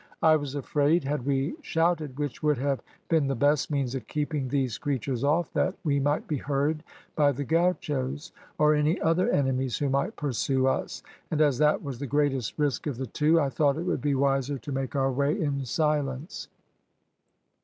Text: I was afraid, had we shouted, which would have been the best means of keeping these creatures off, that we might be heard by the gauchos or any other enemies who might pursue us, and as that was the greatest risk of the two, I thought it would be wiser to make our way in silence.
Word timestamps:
I 0.23 0.35
was 0.35 0.55
afraid, 0.55 1.03
had 1.03 1.27
we 1.27 1.53
shouted, 1.61 2.17
which 2.17 2.41
would 2.41 2.57
have 2.57 2.81
been 3.07 3.27
the 3.27 3.35
best 3.35 3.69
means 3.69 3.93
of 3.93 4.07
keeping 4.07 4.47
these 4.47 4.79
creatures 4.79 5.23
off, 5.23 5.53
that 5.53 5.75
we 5.83 5.99
might 5.99 6.27
be 6.27 6.37
heard 6.37 6.83
by 7.15 7.31
the 7.31 7.43
gauchos 7.43 8.31
or 8.57 8.73
any 8.73 8.99
other 8.99 9.29
enemies 9.29 9.77
who 9.77 9.89
might 9.89 10.15
pursue 10.15 10.65
us, 10.65 11.03
and 11.29 11.39
as 11.39 11.59
that 11.59 11.83
was 11.83 11.99
the 11.99 12.07
greatest 12.07 12.57
risk 12.57 12.87
of 12.87 12.97
the 12.97 13.05
two, 13.05 13.39
I 13.39 13.49
thought 13.49 13.77
it 13.77 13.83
would 13.85 14.01
be 14.01 14.15
wiser 14.15 14.57
to 14.57 14.71
make 14.71 14.95
our 14.95 15.11
way 15.11 15.39
in 15.39 15.63
silence. 15.65 16.47